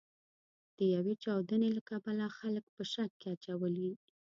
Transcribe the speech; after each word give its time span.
د 0.77 0.79
یوې 0.95 1.13
چاودنې 1.23 1.69
له 1.77 1.81
کبله 1.89 2.25
خلک 2.37 2.65
په 2.75 2.83
شک 2.91 3.11
کې 3.19 3.27
اچولي. 3.35 3.91